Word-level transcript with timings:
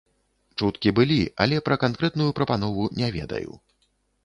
Чуткі 0.61 0.93
былі, 0.99 1.17
але 1.45 1.59
пра 1.67 1.75
канкрэтную 1.85 2.29
прапанову 2.41 2.89
не 3.03 3.13
ведаю. 3.21 3.51